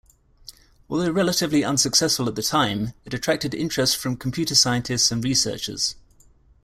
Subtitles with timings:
[0.89, 5.93] Although relatively unsuccessful at the time, it attracted interest from computer scientists and researchers.